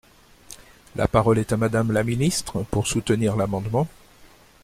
[0.95, 3.87] La parole est à Madame la ministre, pour soutenir l’amendement.